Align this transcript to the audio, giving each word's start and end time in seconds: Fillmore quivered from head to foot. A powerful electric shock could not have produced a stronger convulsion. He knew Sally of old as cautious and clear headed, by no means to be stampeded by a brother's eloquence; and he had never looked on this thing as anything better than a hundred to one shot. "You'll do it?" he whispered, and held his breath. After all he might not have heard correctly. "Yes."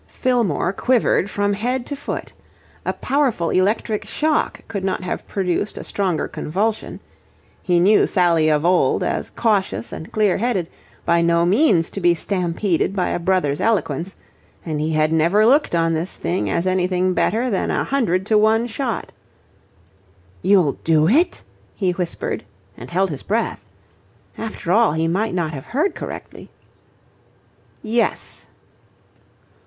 Fillmore 0.07 0.73
quivered 0.73 1.29
from 1.29 1.53
head 1.53 1.85
to 1.85 1.95
foot. 1.95 2.33
A 2.87 2.93
powerful 2.93 3.51
electric 3.51 4.07
shock 4.07 4.61
could 4.67 4.83
not 4.83 5.03
have 5.03 5.27
produced 5.27 5.77
a 5.77 5.83
stronger 5.83 6.27
convulsion. 6.27 6.99
He 7.61 7.79
knew 7.79 8.07
Sally 8.07 8.49
of 8.49 8.65
old 8.65 9.03
as 9.03 9.29
cautious 9.29 9.91
and 9.93 10.11
clear 10.11 10.37
headed, 10.39 10.65
by 11.05 11.21
no 11.21 11.45
means 11.45 11.91
to 11.91 12.01
be 12.01 12.15
stampeded 12.15 12.95
by 12.95 13.09
a 13.09 13.19
brother's 13.19 13.61
eloquence; 13.61 14.15
and 14.65 14.81
he 14.81 14.93
had 14.93 15.13
never 15.13 15.45
looked 15.45 15.75
on 15.75 15.93
this 15.93 16.15
thing 16.17 16.49
as 16.49 16.65
anything 16.65 17.13
better 17.13 17.51
than 17.51 17.69
a 17.69 17.83
hundred 17.83 18.25
to 18.25 18.39
one 18.39 18.65
shot. 18.65 19.11
"You'll 20.41 20.77
do 20.83 21.07
it?" 21.07 21.43
he 21.75 21.91
whispered, 21.91 22.43
and 22.75 22.89
held 22.89 23.11
his 23.11 23.21
breath. 23.21 23.67
After 24.35 24.71
all 24.71 24.93
he 24.93 25.07
might 25.07 25.35
not 25.35 25.53
have 25.53 25.65
heard 25.65 25.93
correctly. 25.93 26.49
"Yes." 27.83 28.47